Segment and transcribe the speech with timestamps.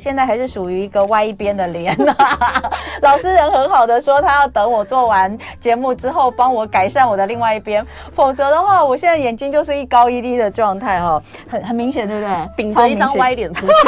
[0.00, 1.94] 我现在还是属于一个歪一边的脸。
[3.02, 12.48] 老师人很好的说，他要等我做完节目之后，帮我改善我的另外一边，否则的话，我现在眼睛就是一高一低的状态哈，很很明显，对不对？
[12.56, 13.72] 顶着一张歪脸出去。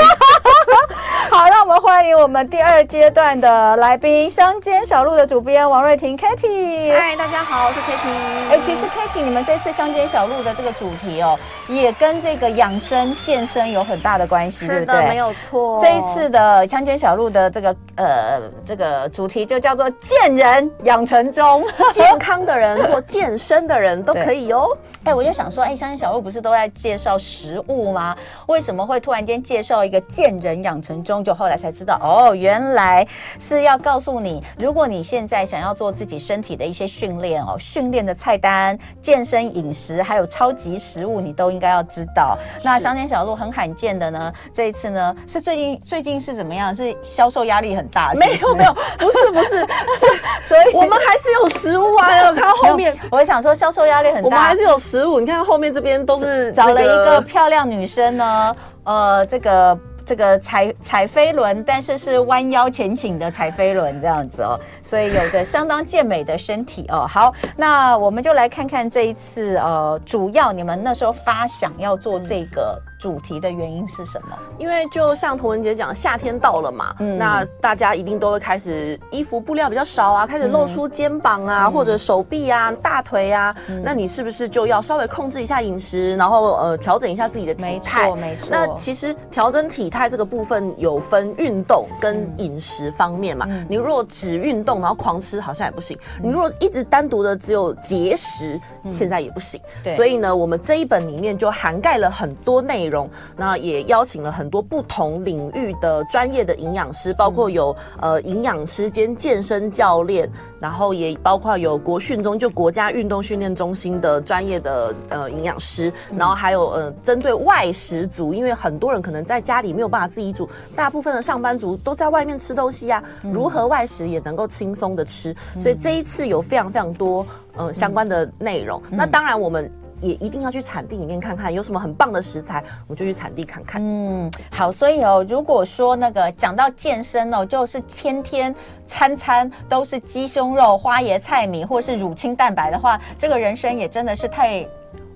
[1.31, 6.93] 好，让我们欢迎我们第二阶段的来宾，乡间小路的主编王瑞婷 Kitty。
[6.93, 8.51] 嗨，大家好，我是 Kitty。
[8.51, 11.39] 哎，其实 Kitty，你们这次乡间小路的这个主题哦，
[11.81, 15.09] 也跟这个养生健身有很大的关系，对不对？
[15.09, 15.81] 没有错。
[15.81, 24.67] 这一次的乡间小路的这个呃这个主题就叫做“健人养成中”， 健康的人或健身的人都可以哦。
[25.05, 28.17] 哎，我就想说，哎，乡间小路不是都在介绍食物吗？
[28.47, 31.23] 为什么会突然间介绍一个“健人养成中”？
[31.25, 33.07] 就后来才知道，哦，原来
[33.39, 42.37] 是要告诉你，如果你现在想要做自己身体的一些训练哦，训练的菜单、健身饮食，还有超级食物，你都应该要知道。
[42.63, 46.75] 那乡间小路很罕见的呢，这一次呢，是最近最近是怎么样？
[46.75, 48.13] 是销售压力很大？
[48.15, 49.61] 没有没有，不是不是
[49.97, 50.07] 是，
[50.43, 52.15] 所以我们还是有食物啊。
[52.23, 54.79] 要看后面，我想说销售压力很大，我们还是有。
[54.83, 67.07] 食物，你看后面这边都是找了一个漂亮女生呢，呃，这个这个踩踩飞轮，但是是弯腰前倾的踩飞轮这样子哦，所以有着相当健美的身体哦。
[67.07, 72.81] 好，那我们就来看看这一次呃，主要你们那时候发想要做这个。
[73.03, 74.39] 主题的原因是什么？
[74.59, 88.05] 因为就像童文杰讲，夏天到了嘛，嗯，那大家一定都会开始衣服布料比较少啊，开始露出肩膀啊，嗯、或者手臂啊、大腿啊，嗯，那你是不是就要稍微控制一下饮食，然后呃调整一下自己的体态？
[88.05, 88.49] 没错，没错。
[88.49, 93.49] 那其实调整体态这个部分有分运动跟饮食方面嘛。
[93.51, 99.61] 嗯、你如果只运动然后狂吃好像也不行，嗯，你如果一直单独的只有节食，嗯，现在也不行。
[99.83, 99.97] 对。
[99.97, 102.92] 所以呢，我们这一本里面就涵盖了很多内容。
[103.37, 110.31] 那也邀请了很多不同领域的专业的营养师，包括有呃营养师兼健身教练，
[110.61, 127.27] 然后也包括有国训中就国家运动训练中心的专业的呃营养师，然后还有呃针对外食族，因为很多人可能在家里没有办法自己煮，大部分的上班族都在外面吃东西呀、啊，如何外食也能够轻松的吃，所以这一次有非常非常多
[127.57, 128.81] 呃相关的内容。
[128.91, 129.71] 那当然我们。
[130.03, 133.81] 也一定要去产地里面看看有什么很棒的食材，我们就去产地看看。
[133.83, 138.55] 嗯，好，所以哦，如果说那个讲到健身哦，就是天天
[138.87, 144.67] 餐餐都是鸡胸肉、花椰菜米或是乳清蛋白的话，这个人生也真的是太。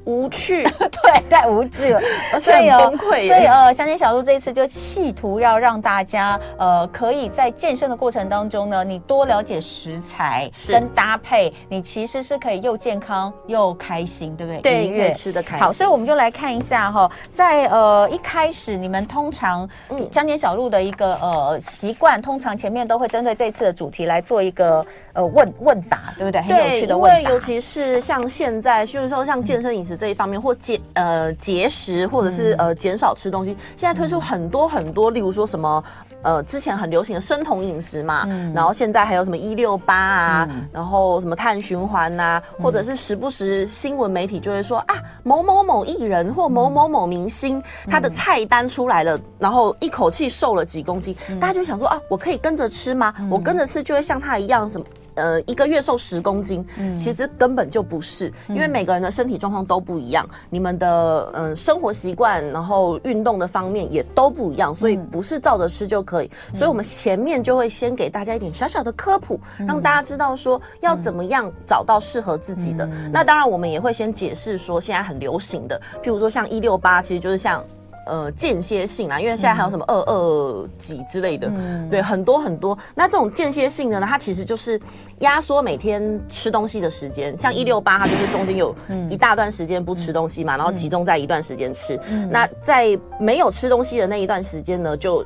[0.07, 0.63] 无趣，
[1.03, 2.01] 对，太无趣了，
[2.41, 3.27] 所以崩溃。
[3.27, 14.61] 所以呃，乡间小路这一次就企图要让大家呃，可以在健身的过程当中呢，你多了解食材跟搭配，你其实是可以又健康又开心，对不对？
[14.63, 15.67] 对，越吃的开心。
[15.67, 19.69] 好，所以我们就来看一下哈，在呃一开始你们通常
[20.13, 24.87] 乡间小路的一个呃习惯，通常前面都会针对这次的主题来做一个
[25.17, 26.41] 呃问问答，对不对？
[26.43, 27.17] 很有趣的问答。
[27.17, 29.97] 对，因为尤其是像现在，就是说像健身饮食。
[29.97, 35.83] 这一方面或节呃节食，或者是呃减少吃东西，现在推出很多很多，例如说什么
[36.21, 53.15] 呃之前很流行的生酮饮食嘛，然后现在还有什么一六八啊，然后什么碳循环呐，或者是时不时新闻媒体就会说啊某某某艺人或某某某明星他的菜单出来了，然后一口气瘦了几公斤，大家就想说啊我可以跟着吃吗？
[53.31, 54.85] 我跟着吃就会像他一样什么？
[55.17, 66.31] 呃，一个月瘦十公斤，嗯，其实根本就不是，因为每个人的身体状况都不一样，你们的嗯、呃、生活习惯，然后运动的方面也都不一样，所以不是照着吃就可以。
[66.55, 72.89] 所以我们前面就会先给大家一点小小的科普，让大家知道说要怎么样找到适合自己的。
[73.13, 77.65] 那当然，我们也会先解释说现在很流行的，譬如说像一六八，其实就是像。
[78.07, 82.77] 呃，间歇性啊，因为现在还有什么二二几之类的，嗯、对，很多很多。
[82.95, 84.81] 那这种间歇性的呢，它其实就是
[85.19, 87.37] 压缩每天吃东西的时间。
[87.37, 88.75] 像一六八，它就是中间有
[89.11, 91.99] 一大段时间不吃东西嘛，然后集中在一段时间吃。
[92.31, 95.25] 那在没有吃东西的那一段时间呢，就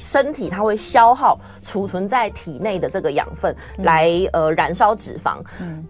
[0.00, 5.36] 身体它会消耗储存在体内的这个养分来呃燃烧脂肪。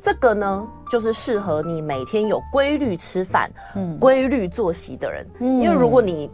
[0.03, 0.67] 这个呢。
[0.91, 6.29] 就是适合你每天有规律吃饭、嗯、规律作息的人，嗯、因为如果你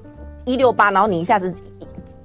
[0.46, 1.54] 一六八，然后你一下子。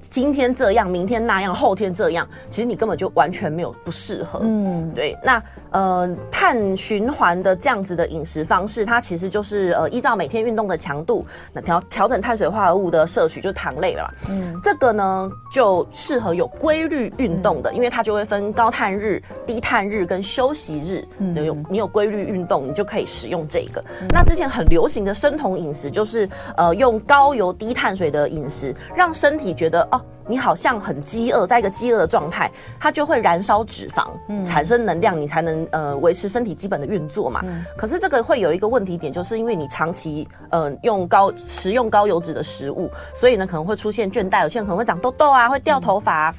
[0.01, 4.39] 今天这样，明天那样，后天这样，其实你根本就完全没有不适合。
[4.41, 5.17] 嗯，对。
[5.23, 14.09] 那呃，碳循环的这样子的饮食方式，它其实就是呃，依照每天运动的强度，那调调整碳水化合物的摄取，就是糖类了嘛。
[14.29, 21.07] 嗯，这个呢就适合有规律运动的，嗯，因为它就会分高碳日、低碳日跟休息日。
[21.19, 23.81] 嗯，有你有规律运动，你就可以使用这个。
[24.01, 26.27] 嗯，那之前很流行的生酮饮食，就是
[26.57, 29.87] 呃，用高油低碳水的饮食，让身体觉得。
[29.91, 32.49] 哦，你好像很饥饿，在一个饥饿的状态，
[32.79, 37.41] 它就会燃烧脂肪，嗯、产生能量，你才能呃维持身体基本的运作嘛。
[37.45, 46.33] 嗯、可是这个会有一个问题点，就是因为你长期呃用高食用高油脂的食物，所以呢可能会出现倦怠，有些人可能会长痘痘啊，会掉头发。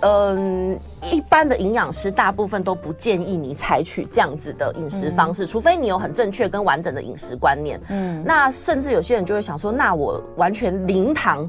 [0.00, 0.78] 嗯，
[1.10, 7.80] 一般的营养师大部分都不建议你采取这样子的饮食方式，嗯、除非你有很正确跟完整的饮食观念。
[7.88, 11.48] 嗯，那甚至有些人就会想说，那我完全零糖，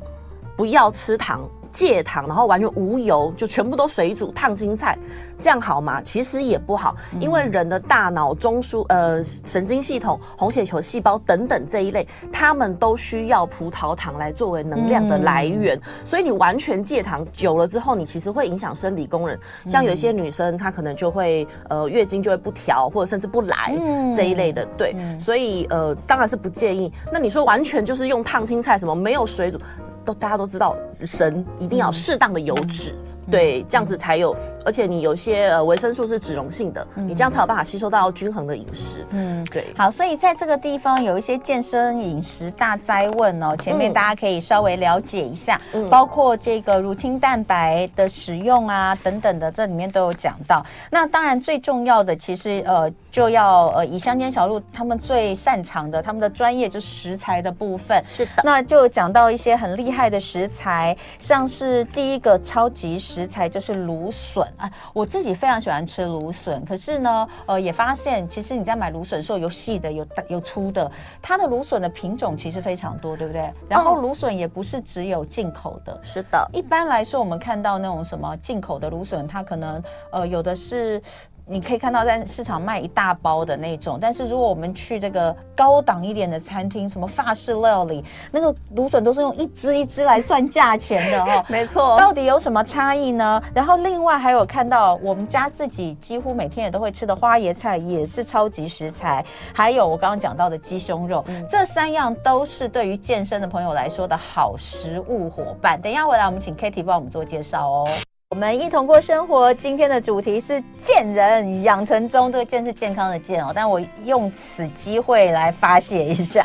[0.56, 1.42] 不要吃糖。
[1.72, 4.98] 戒糖，然后完全无油，就全部都水煮烫青菜，
[5.38, 6.02] 这样好吗？
[6.02, 15.78] 其实也不好，因为人的大脑中枢、呃神经系统、红血球细胞等等这一类，他们都需要葡萄糖来作为能量的来源。
[16.06, 19.38] 所以你完全戒糖久了之后，你其实会影响生理功能。
[19.68, 23.78] 像有一些女生，她可能就会呃月经就会不调，或者甚至不来
[24.16, 24.66] 这一类的。
[24.78, 26.90] 对，所以呃当然是不建议。
[27.12, 29.60] 那你说完全就是用烫青菜什么没有水煮？
[30.06, 30.76] 都大家都知道，
[31.06, 32.92] 神一定要适当的油脂。
[32.92, 34.36] 嗯对，这样子才有，
[34.66, 39.06] 而且你有些呃维生素是脂溶性的，嗯、你这样才有办法吸收到均衡的饮食。
[39.10, 39.66] 嗯，对。
[39.76, 50.64] 好，所以在这个地方有一些健身饮食大灾问哦，前面大家可以稍微了解一下，嗯、包括这个乳清蛋白的使用啊等等的，这里面都有讲到。
[50.92, 58.00] 那当然最重要的，其实呃就要呃以乡间小路他们最擅长的，他们的专业就是食材的部分。
[58.06, 63.15] 是的，那就讲到一些很厉害的食材，像是第一个超级食。
[63.16, 66.66] 食材就是芦笋啊，我自己非常喜欢吃芦笋。
[66.66, 70.92] 可是呢，呃，也发现其实你在买芦笋的时候，有细的，有大，有粗的。
[71.22, 73.50] 它的芦笋的品种其实非常多，对不对？
[73.70, 76.46] 然后芦笋也不是只有进口的，是的。
[76.52, 79.82] 一般来说，我们看到那种什么进口的芦笋，它可能
[80.12, 81.02] 呃有的是。
[81.48, 91.46] 你可以看到在市场卖一大包的那种，但是如果我们去这个高档一点的餐厅，什么法式料理，那个芦笋都是用一只一只来算价钱的 哦。
[91.48, 93.42] 没错，到底有什么差异呢？
[93.54, 99.24] 然后另外还有看到我们家自己几乎每天也都会吃的花椰菜，也是超级食材。
[99.54, 105.80] 还有我刚刚讲到的鸡胸肉，嗯、这三样都是对于健身的朋友来说的好食物伙伴。
[105.80, 107.88] 等一下回来，我们请 Kitty 帮我们做介绍哦。
[108.32, 116.44] 我们一同过生活，今天的主题是健人养成中，这个健是健康的健哦，但我用此机会来发泄一下，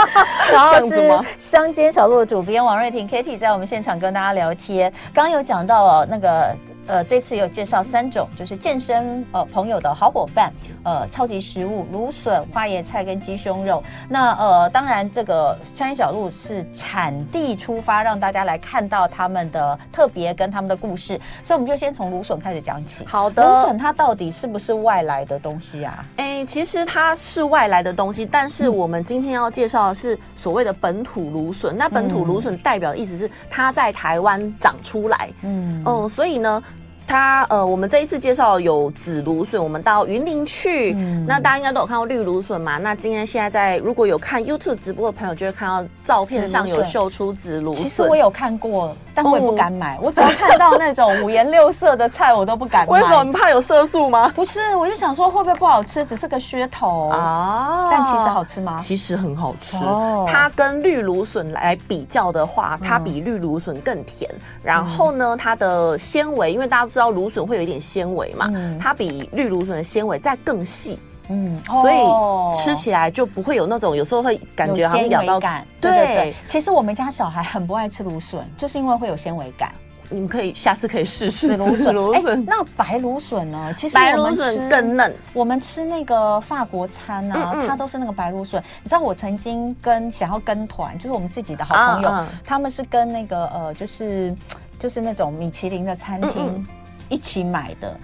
[0.52, 6.54] 然后是乡间小路的主编王瑞婷 Kitty 在我们现场跟大家聊天，刚刚有讲到哦那个。
[6.92, 10.52] 呃，这次有介绍三种，就是健身呃朋友的好伙伴，
[10.84, 13.82] 呃，超级食物芦笋、花椰菜跟鸡胸肉。
[14.10, 21.18] 那呃，当然这个乡间小路是产地出发，让大家来看到他们的特别跟他们的故事。
[21.46, 23.06] 所以我们就先从芦笋开始讲起。
[23.06, 26.04] 好的，芦笋它到底是不是外来的东西啊？
[26.18, 31.74] 哎，其实它是外来的东西，但是我们今天要介绍的是所谓的本土芦笋。
[31.74, 35.30] 那本土芦笋代表的意思是它在台湾长出来。
[35.40, 36.62] 嗯嗯，所以呢。
[37.12, 42.78] 它呃，我们这一次介绍有紫芦笋，我们到云林去，嗯、那大家应该都有看到绿芦笋嘛？
[42.78, 47.82] 那今天现在在如果有看 YouTube 直播的朋友，就会看到照片上有秀出紫芦笋。
[47.82, 49.96] 其实我有看过，但我也不敢买。
[49.96, 52.92] 哦、我只要看到那种五颜六色的菜，我都不敢买。
[52.98, 53.24] 为什么？
[53.24, 54.32] 你怕有色素吗？
[54.34, 57.88] 不是，我就想说会不会不好吃，只是个噱头啊？
[57.90, 58.74] 但其实好吃吗？
[58.78, 59.76] 其实很好吃。
[59.84, 64.30] 哦、它跟绿芦笋来比较的话，它比绿芦笋更甜。
[64.32, 67.01] 嗯、然后呢，它的纤维，因为大家知道。
[67.10, 68.50] 芦笋会有一点纤维嘛？
[68.54, 75.66] 嗯、它比绿芦笋的纤维再更细，嗯，所以吃起来就不会有那种有时候会感觉好像咬到感。
[75.80, 79.72] 对，对对对，其实我们家小孩很不爱吃芦笋，就是因为会有纤维感。
[80.10, 81.94] 你们可以下次可以试试芦笋。
[81.94, 83.72] 芦笋，那白芦笋呢？
[83.78, 85.14] 其实白芦笋更嫩。
[85.32, 88.62] 我们吃那个法国餐啊，嗯嗯它都是那个白芦笋。
[88.82, 94.34] 你知道我曾经跟想要跟团，就是我们自己的好朋友，啊啊他们是跟那个呃，就是
[94.78, 96.66] 就是那种米其林的餐厅。
[97.12, 98.00] 一起买的。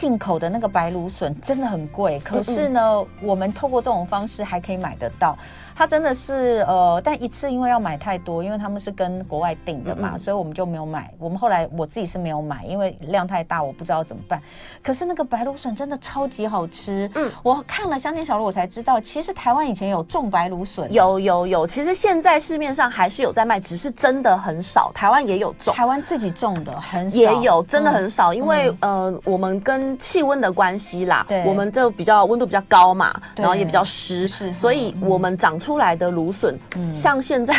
[0.00, 5.36] 进口的那个白芦笋真的很贵，可是呢，嗯嗯我们透过这种方式还可以买得到。
[5.76, 11.10] 它真的是呃，但一次因为要买太多，因为他们是跟国外订的嘛，所以我们就没有买。
[11.18, 14.42] 我们后来我自己是没有买，因为量太大，我不知道怎么办。
[14.82, 17.10] 可是那个白芦笋真的超级好吃。
[17.14, 20.92] 嗯，我看了乡间小路，我才知道，其实台湾以前有种白芦笋。
[20.92, 24.92] 有有有，其实现在市面上还是有在卖，只是真的很少。
[24.94, 35.80] 台湾也有种，台湾自己种的很少，也有真的很少，嗯、因为、嗯、呃，我们跟气温的关系啦，我们就比较温度比较高嘛，然后也比较湿，所以我们长出。
[35.80, 37.54] 来的芦笋，嗯、像现在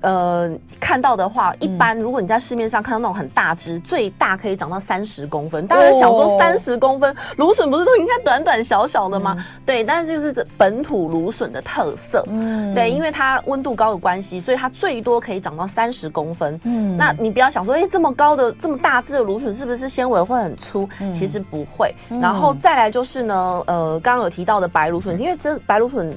[0.00, 0.50] 呃
[0.80, 5.66] 看到的话，一般如果你在市面上看到那种很大只，最大可以长到三十公分。
[5.66, 9.34] 大家想说三十公分芦笋不是都应该短短小小的吗？
[9.38, 12.24] 嗯、对，但是就是这本土芦笋的特色。
[12.28, 16.58] 嗯，对，因为它温度高的关系，所以它最多可以长到三十公分。
[16.64, 20.88] 嗯，那你不要想说，哎，这么高的这么大只的芦笋是不是纤维会很粗？
[21.00, 21.94] 嗯、其实不会。
[22.08, 26.16] 然后再来就是呢，呃，刚刚有提到的白芦笋，因为这白芦笋。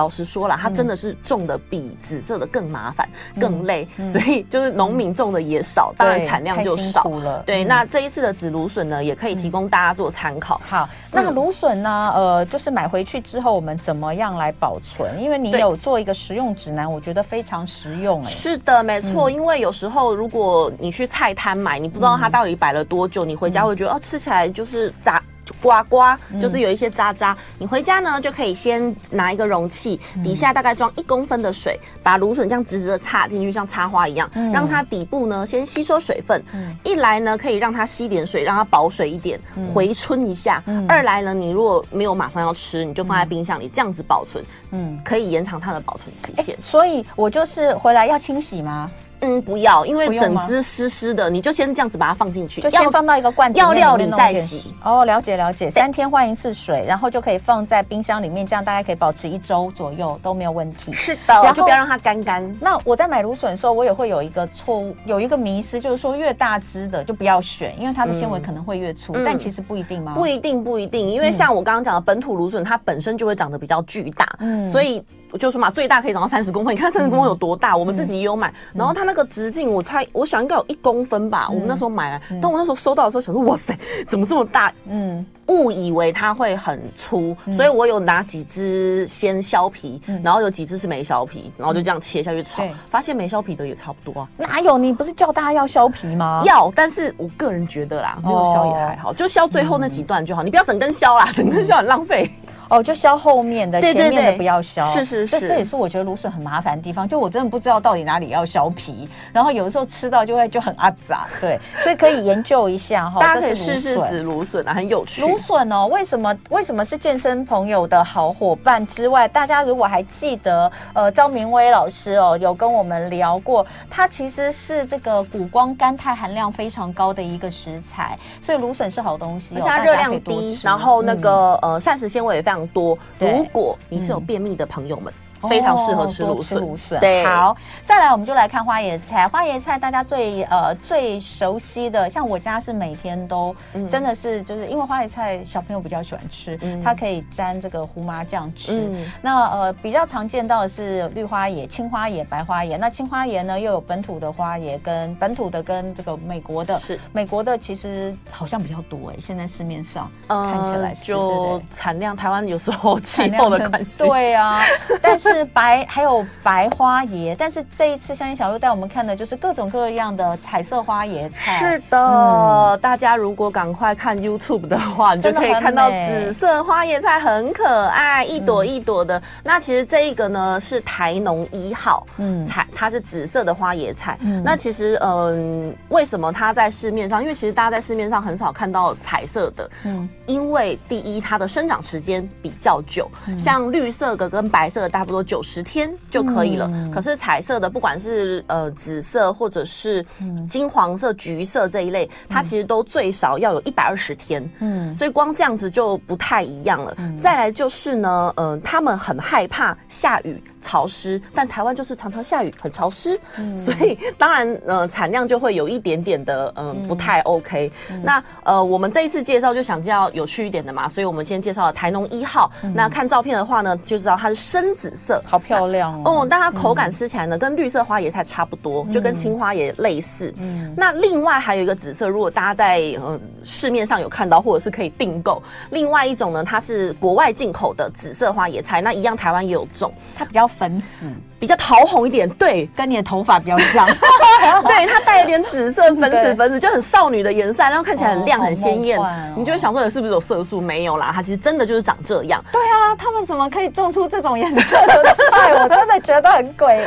[0.00, 7.42] 老实说了，它真的是种的比紫色的更麻烦、嗯、更累，嗯、 所以就是农民种的也少，嗯、当然产量就少了。
[7.44, 10.58] 对，嗯、那这一次的紫芦笋呢，也可以提供大家做参考。
[10.66, 15.20] 好，那芦笋呢，呃，就是买回去之后，我们怎么样来保存？
[15.20, 18.26] 因为你有做一个食用指南，我觉得非常实用、欸。
[18.26, 19.28] 哎，是的，没错。
[19.28, 25.22] 嗯、因为有时候如果你去菜摊买，你不知道它到底摆了多久，嗯、你回家会觉得哦，吃起来就是杂。
[25.62, 27.32] 呱呱，就是有一些渣渣。
[27.32, 36.42] 嗯、你回家呢，就可以先拿一个容器，底下大概装一公分的水，把芦笋这样直直的插进去，像插花一样，嗯、让它底部呢先吸收水分。
[36.52, 39.38] 嗯、一来呢，可以让它吸点水，让它保水一点，
[39.74, 40.62] 回春一下。
[40.66, 46.56] 嗯、二来呢，你如果没有马上要吃，你就放在冰箱里，这样子保存，嗯，可以延长它的保存期限。
[46.56, 48.90] 欸、所以我就是回来要清洗吗？
[49.20, 54.74] 嗯，不要，因为整只湿湿的，你就先这样子把它放进去，就先放到一个罐子，要料理再洗。
[54.82, 60.92] 哦，了解了解，三天换一次水，然后就可以放在冰箱里面，这样大概可以保持一周左右都没有问题。
[60.92, 62.56] 是的，然后就不要让它干干。
[62.60, 70.14] 那我在买芦笋的时候，我也会有一个错误，有一个迷失，就是说越大只的就不要选，因为它的纤维可能会越粗，但其实不一定吗？
[70.14, 75.04] 不一定，不一定，因为像我刚刚讲的本土芦笋，它本身就会长得比较巨大，嗯，所以。
[75.38, 76.74] 就说嘛，最大可以长到三十公分。
[76.74, 77.72] 你看三十公分有多大？
[77.72, 78.48] 嗯、我们自己也有买。
[78.48, 81.46] 嗯、然后它那个直径，我猜，我想应该有一公分吧。
[81.48, 84.72] 嗯、我们那时候买来，但我那时候收到的时候，想说，哇塞，怎么这么大？
[84.88, 94.28] 嗯，误以为它会很粗，嗯、所以我有拿几只先削皮，嗯、然后有几只是没削皮，然后就这样切下去炒，嗯、发现没削皮的也差不多啊。
[94.36, 94.78] 哪有？
[94.78, 96.40] 你不是叫大家要削皮吗？
[96.44, 100.42] 要，但是我个人觉得啦，没有削也还好，哦、就削最后那几段就好。
[100.42, 102.30] 嗯、你不要整根削啦，整根削很浪费。
[102.70, 104.80] 哦，就削后面的，前面的不要削。
[104.86, 107.06] 是是是，这也是我觉得芦笋很麻烦的地方。
[107.06, 111.26] 就我真的不知道到底哪里要削皮，然后有的时候吃到就会就很阿杂。
[111.40, 113.18] 对，所以可以研究一下哈。
[113.20, 115.22] 大家可以试试紫芦笋啊，很有趣。
[115.22, 132.59] 芦笋哦，为什么为什么是健身朋友的好伙伴之外，大家如果还记得，呃，张明威老师哦，有跟我们聊过，它其实是这个谷胱甘肽含量非常高的一个食材，所以芦笋是好东西，哦，而且它热量低，然后那个、嗯、呃膳食纤维也非常。
[132.68, 135.12] 多，如果你是有便秘的朋友们。
[135.48, 137.24] 非常适合吃芦笋，芦笋对。
[137.24, 139.26] 好，再来我们就来看花椰菜。
[139.28, 148.72] 花椰菜大家最呃最熟悉的，像我家是每天都，嗯、真的是就是因为花椰菜小朋友比较喜欢吃，嗯、它可以沾这个胡麻酱吃。
[148.72, 152.76] 嗯、那呃比较常见到的是绿花椰、青花椰、白花椰。
[152.76, 164.60] 那青花椰呢又有本土的花椰跟本土的跟这个美国的，是美国的其实好像比较多哎、欸，现在市面上、呃、看起来是就产量台湾有时候气候的关系，对啊，
[165.00, 165.29] 但是。
[165.34, 171.52] 是白，还有白花椰，但是这一次香音小路带我们看的就是各种各样的彩色花椰菜。
[171.58, 179.18] 是的，嗯、大家如果赶快看 YouTube 的话，你就可以看到紫色花椰菜很可爱，一朵一朵的。
[179.18, 184.18] 嗯、那其实这一个呢是台农一号，嗯，彩它是紫色的花椰菜。
[184.22, 187.22] 嗯、那其实嗯，为什么它在市面上？
[187.22, 195.19] 因为其实大家在市面上很少看到彩色的，嗯，因为第一它的生长时间比较久，嗯、像绿色的跟白色的差不多。
[195.22, 196.70] 九十天就可以了。
[196.72, 200.04] 嗯、可是彩色的，不管是呃紫色或者是
[200.48, 204.48] 金黄色、橘色这一类，嗯、它其实都最少要有一百二十天。
[204.60, 206.94] 嗯，所以光这样子就不太一样了。
[206.98, 217.72] 嗯、再来就是呢，嗯、呃，他们很害怕下雨潮湿，但台湾就是常常下雨，很潮湿，嗯、所以当然呃产量就会有一点点的嗯、呃、不太 OK。
[217.90, 222.50] 嗯、那呃我们这一次介绍就想要有趣一点的嘛，所以我们先介绍了台农一号。
[222.62, 225.09] 嗯、那看照片的话呢，就知道它是深紫色。
[225.24, 226.20] 好漂亮哦！
[226.20, 230.34] 哦，但它口感吃起来呢，跟绿色花椰菜差不多，就跟青花椰类似。
[230.38, 235.42] 嗯，那另外还有一个紫色，如果大家在嗯市面上有看到，或者是可以订购。
[235.70, 241.06] 另外一种呢，它是国外进口的紫色花椰菜，那一样台湾也有种，它比较粉紫，
[241.38, 242.28] 比较桃红一点。
[242.30, 243.86] 对，跟你的头发比较像。
[244.66, 248.98] 对，它带一点紫色，粉紫粉紫，就很少女的颜色，然后看起来很亮很鲜艳。
[249.36, 250.60] 你就会想说，你是不是有色素？
[250.60, 252.42] 没有啦，它其实真的就是长这样。
[252.52, 254.99] 对啊，他们怎么可以种出这种颜色的？
[255.30, 256.84] 菜，我真的觉得很诡异，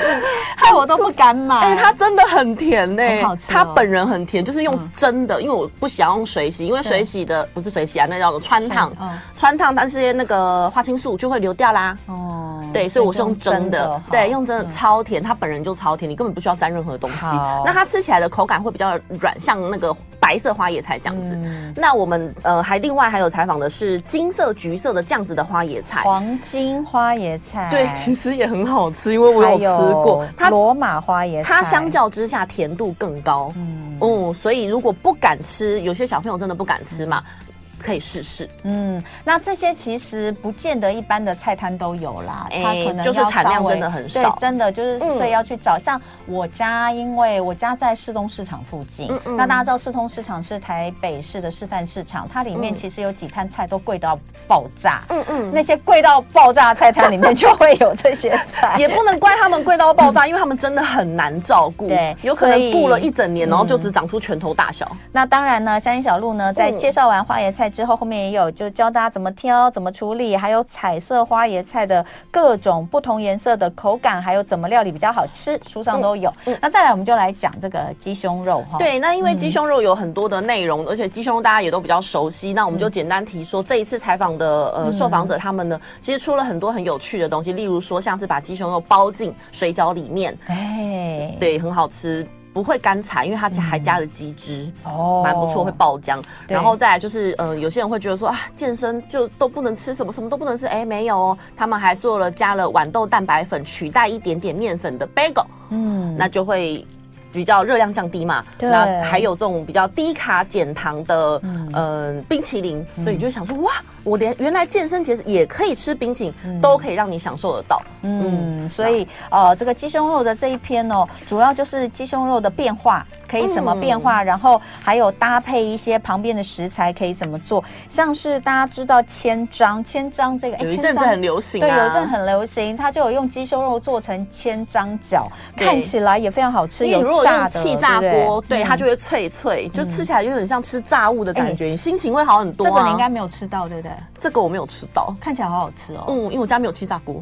[0.55, 1.55] 害我都不敢买。
[1.55, 3.48] 哎、欸，它真的很甜呢、欸，很好吃、哦。
[3.50, 8.91] 它本人很甜，就是用蒸的，嗯、因为我不想用水洗，因为水洗的不是水洗啊，那叫做穿烫，
[9.36, 11.98] 穿烫但是那个花青素就会流掉啦。
[12.08, 17.25] 哦，对，所以我是用蒸的，的对，用蒸的超甜，它本人就超甜，你根本不需要沾任何东西。
[17.65, 21.34] 那它吃起来的口感会比较软，像那个白色花椰菜这样子。
[21.36, 27.67] 嗯、那我们呃还另外还有采访的是金色、橘色的这样子的花椰菜，黄金花椰菜。
[27.70, 30.25] 对，其实也很好吃，因为我有吃过。
[30.38, 33.51] 它罗马花椰菜，它相较之下甜度更高。
[33.55, 37.24] 嗯，嗯，所以如果不敢吃，有些小朋友真的不敢吃嘛。
[37.25, 37.43] 嗯
[37.84, 45.78] 可以试试，嗯，那这些其实不见得一般的菜摊都有啦，它可能就是产量真的很少，对，真的就是所以要去找。
[45.78, 64.90] 像我家，因为我家在市东市场附近，那大家知道市东市场是台北市的示范市场，它里面其实有几摊菜都贵到爆炸，嗯嗯，那些贵到爆炸的菜摊里面就会有这些菜， 也不能怪他们贵到爆炸， 因为他们真的很难照顾，对，有可能顾了一整年，然后就只长出拳头大小。
[65.12, 76.30] 那当然呢，香音小路呢，在介绍完花椰菜之后，后面也有就教大家怎么挑、怎么处理，还有彩色花椰菜的各种不同颜色的口感，还有怎么料理比较好吃，书上都有。
[76.46, 78.77] 嗯嗯、那再来，我们就来讲这个鸡胸肉哈。
[78.77, 92.27] 对，那因为鸡胸肉有很多的内容，嗯、而且鸡胸肉大家也都比较熟悉，那我们就简单提说，嗯、这一次采访的呃受访者他们呢，其实出了很多很有趣的东西，例如说像是把鸡胸肉包进水饺里面，哎，对，很好吃。
[92.53, 96.22] 不会干柴，因为它还加了鸡汁，哦、嗯，蛮不错，会爆浆。
[96.48, 100.67] 然后再来就是，呃，有些人会觉得说啊，健身就都不能吃什么，什么都不能吃。
[100.67, 106.86] 哎，没有哦，他们还做了加了豌豆蛋白粉取代一点点面粉的 bagel，嗯，那就会。
[107.34, 113.74] 比较热量降低嘛，那还有这种比较低卡减糖的嗯、呃、冰淇淋，嗯、所以你就想说哇，
[114.04, 117.82] 我连原来健身节也可以吃冰淇淋，嗯、都可以让你享受得到。
[118.04, 123.06] 嗯，嗯所以呃，这个鸡胸肉的这一篇哦，主要就是鸡胸肉的变化。
[123.34, 124.22] 可以怎么变化？
[124.22, 127.63] 然后还有搭配一些旁边的食材可以怎么做？
[127.90, 135.25] 像是大家知道千张，千张这个有一阵子很流行，对，有一阵很流行，它就有用鸡胸肉做成千张饺，
[135.58, 136.86] 看起来也非常好吃。
[136.86, 142.68] 有炸的气炸锅，对，它就会脆脆，就吃起来有点像吃炸物的感觉，你心情会好很多。
[142.68, 143.92] 这个你应该没有吃到，对不对？
[144.20, 146.06] 这个我没有吃到，看起来好好吃哦。
[146.10, 147.20] 嗯，因为我家没有气炸锅。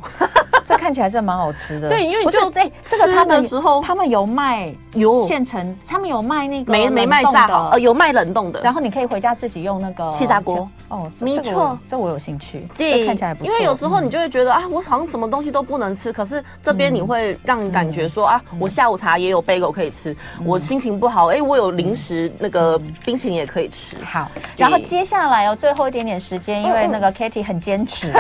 [0.82, 2.98] 这看起来真的蛮好吃的，对，因为你就在吃
[3.28, 5.28] 的时候，他们有卖有。
[5.28, 10.68] 现成，他们有卖那个没没卖炸好，呃，有卖冷冻的，然后你可以回家自己用那个气炸锅。
[10.88, 13.48] 哦，没错，这我有兴趣，对，看起来不错。
[13.48, 23.96] 因为有时候你就会觉得啊，我好像什么东西都不能吃，可是这边你会让你感觉说啊，我下午茶也有 bagel 可以吃，我心情不好，哎，我有零食那个冰淇淋也可以吃。
[24.04, 28.12] 好，然后接下来哦，最后一点点时间，因为那个 Katie 很坚持，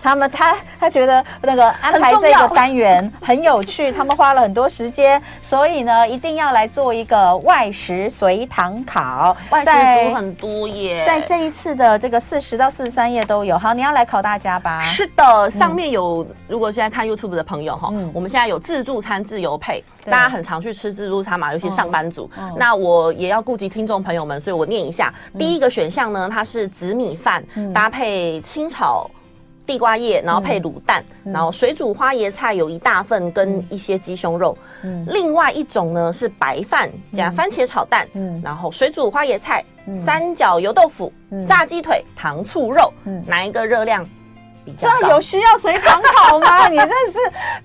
[0.00, 1.66] 他们他他觉得那个。
[1.80, 9.36] 安排这个单元很有趣，他们花了很多时间，所以呢，一定要来做一个外食随堂考。
[9.50, 13.58] 外食组很多耶，在这一次的这个四十到四十三页都有。
[13.58, 14.80] 好，你要来考大家吧？
[14.80, 16.16] 是的，上面有。
[16.16, 22.30] 嗯、如果现在看 YouTube 的朋友哈，嗯、我们现在有自助餐自由配，大家很常去吃自助餐嘛，尤其上班族。
[22.38, 25.12] 嗯、那我也要顾及听众朋友们，所以我念一下。
[25.32, 29.10] 嗯、第一个选项呢，它是紫米饭、嗯、搭配清炒。
[29.66, 34.56] 地瓜叶，然后配卤蛋，嗯、然后水煮花椰菜有一大份，跟一些鸡胸肉。
[34.82, 44.08] 嗯，另外一种呢是白饭加番茄炒蛋，嗯，然后水煮花椰菜、嗯、三角油豆腐、嗯、炸鸡腿、糖醋肉，嗯，哪一个热量
[44.64, 44.96] 比较高？
[45.00, 46.68] 这有需要随堂考吗？
[46.70, 47.18] 你这是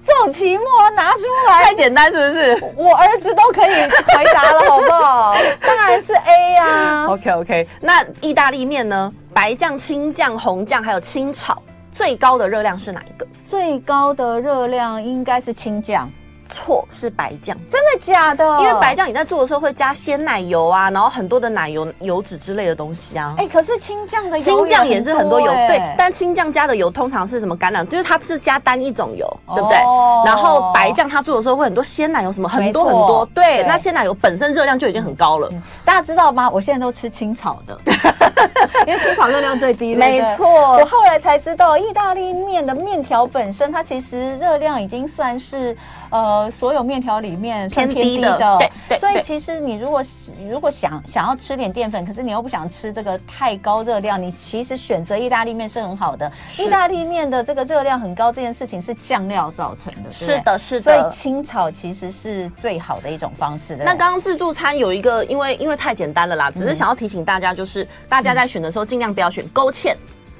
[0.03, 0.63] 这种题目
[0.95, 2.73] 拿出来太简单是不是？
[2.75, 3.73] 我儿子都可以
[4.15, 5.35] 回答了，好不好？
[5.61, 7.07] 当然是 A 呀、啊。
[7.09, 9.13] OK OK，那意大利面呢？
[9.33, 11.61] 白酱、青酱、红酱，还有清炒。
[11.91, 13.25] 最高的热量是哪一个？
[13.47, 16.09] 最高的热量应该是青酱。
[16.53, 17.57] 错，是白酱。
[17.69, 18.43] 真的假的？
[18.59, 23.33] 因为白酱你在做的时候会加鲜奶油啊，然后很多的奶油、油脂之类的东西啊。
[23.37, 25.81] 哎，可是青酱的油青酱也是很多油，对。
[25.97, 27.85] 但青酱加的油通常是什么橄榄？
[27.85, 29.25] 就是它是加单一种油，
[29.55, 29.77] 对不对？
[30.25, 33.25] 然后白酱它做的时候会很多鲜奶油，什么很多很多。
[33.33, 35.49] 对，那鲜奶油本身热量就已经很高了。
[35.85, 36.49] 大家知道吗？
[36.49, 37.79] 我现在都吃清炒的，
[38.85, 39.95] 因为清炒热量最低。
[39.95, 45.75] 没错，我后来才知道，意大利面的面条本身它其实热量已经算是
[46.09, 46.49] 呃。
[46.51, 50.03] 所有面条里面偏低的，对对，所以其实你如果
[50.49, 56.31] 如果想想要吃点淀粉，可是你又不想吃这个太高热量，你其实选择意大利面是很好的。
[56.59, 60.11] 意大利面的这个热量很高，这件事情是酱料造成的。
[60.11, 60.83] 是的，是的。
[60.83, 63.75] 所以清炒其实是最好的一种方式。
[63.77, 69.93] 那刚刚自助餐有一个，因为因为太简单了啦，只是想要提醒大家，就是大家在选的时候尽量不要选勾芡。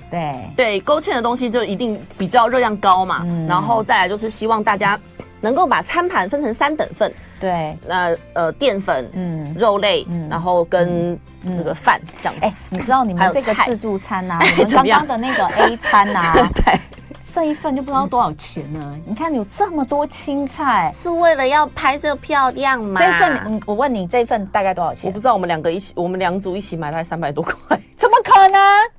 [0.10, 3.22] 对对，勾芡的东西就一定比较热量高嘛。
[3.26, 5.00] 嗯、然后再来就是希望大家
[5.40, 7.14] 能够把餐盘分成三等份。
[7.40, 12.36] 对，那呃淀粉、嗯肉类，嗯然后跟那个饭这样。
[12.42, 16.78] 哎，你知道你们这个自助餐呐， 我们刚刚的那个 A 餐呐，对，
[17.34, 18.96] 这一份就不知道多少钱呢？
[19.08, 23.00] 你看有这么多青菜，是为了要拍摄漂亮吗？
[23.02, 25.04] 这份，我问你，这份大概多少钱？
[25.06, 27.80] 我不知道，我们两个一起，我们两组一起买，大概三百多块。
[28.42, 28.90] 可能？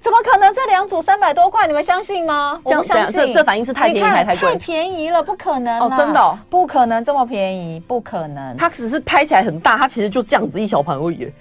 [0.00, 0.54] 怎么可能？
[0.54, 2.60] 这两组三百多块，你们相信吗？
[2.62, 3.14] 我不相信。
[3.14, 4.52] 这这反应是太便宜还太贵？
[4.52, 5.92] 太便宜了，不可能哦！
[5.96, 8.56] 真的、哦，不可能这么便宜，不可能。
[8.56, 11.28] 它只是拍起来很大，它其实就这样子一小盘而已。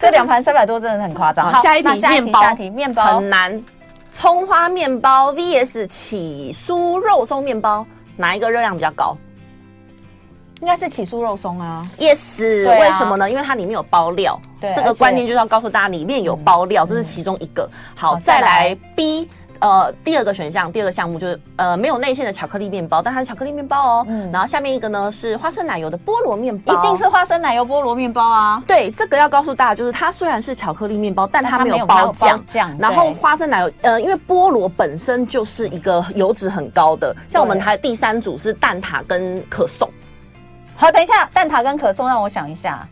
[0.00, 1.54] 这两盘三百多真的很夸张。
[1.62, 3.62] 下一题，面包，下一题，面包很难。
[4.10, 7.86] 葱花面包 vs 起酥肉松面包，
[8.16, 9.16] 哪一个热量比较高？
[10.62, 13.28] 应该是起酥肉松啊，yes，啊、为什么呢？
[13.28, 17.68] 因为它里面有包料，对，这个观念就是要告诉大家，里面有包料，嗯、这是其中一个。
[17.96, 24.06] 好，再来 B，呃，第二个选项，第二个项目就是呃没有内馅的巧克力面包，但它是巧克力面包哦。
[24.08, 28.62] 嗯，然后下面一个呢是花生奶油的菠萝面包，一定是花生奶油菠萝面包啊。
[28.64, 32.40] 对，这个要告诉大家，就是它虽然是巧克力面包，但它没有包酱。
[32.46, 39.90] 酱，然后花生奶油，呃，因为菠萝本身就是一个油脂很高的，像我们还第三组是蛋挞跟可颂。
[40.76, 42.86] 好，等一下，蛋挞跟可颂，让我想一下，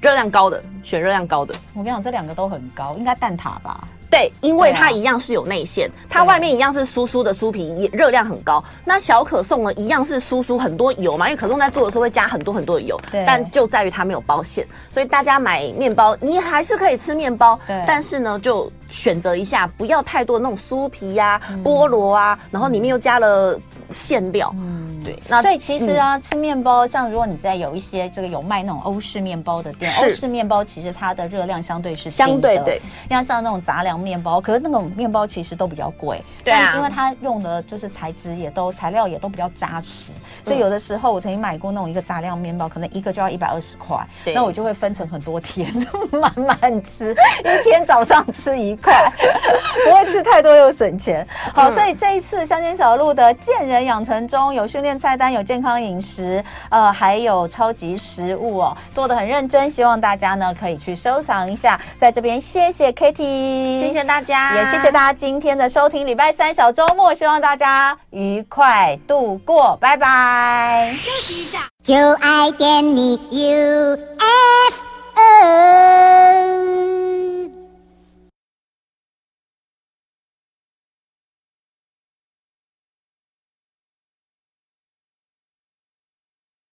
[0.00, 1.54] 热量高的选热量高的。
[1.74, 3.86] 我跟你讲，这两个都很高，应该蛋挞吧？
[4.10, 8.62] 对，因为它一样是有内馅，啊、它外面一样是酥酥的酥皮，也热量很高。
[8.84, 23.58] 那小可颂呢，一样是酥酥很多油嘛，因为可颂在做的时候会加很多很多的油，对但就在于它没有包馅，所以大家买面包，你还是可以吃面包，但是呢，就选择一下，不要太多那种酥皮呀、啊、嗯、菠萝啊，然后里面又加了
[23.90, 24.54] 馅料。
[24.58, 24.90] 嗯。
[25.04, 40.12] 对，那所以其实啊，嗯、吃面包，像如果你在有一些这个有卖那种欧式面包的店，欧式面包其实它的热量相对是相对对，像像那种杂粮面包，可是那种面包其实都比较贵，对啊，因为它用的就是材质也都材料也都比较扎实，
[40.44, 44.34] 所以有的时候我曾经买过那种一个杂粮面包，可能一个就要一百二十块，对。
[44.34, 45.68] 那我就会分成很多天，
[46.12, 49.10] 慢慢吃，一天早上吃一块，
[49.86, 51.26] 不会吃太多又省钱。
[51.54, 61.80] 好，所以这一次乡间小路的健人养成中有训练菜单，有健康饮食，呃，还有超级食物哦，做的很认真，希望大家呢可以去收藏一下。
[61.98, 66.04] 在这边谢谢 Kitty，谢谢大家，也谢谢大家今天的收听。
[66.06, 70.92] 礼拜三小周末，希望大家愉快度过，拜拜。
[70.96, 74.02] 休息一下，就爱点你 UFO。